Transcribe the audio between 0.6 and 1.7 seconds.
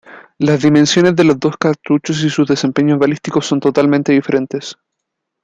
dimensiones de los dos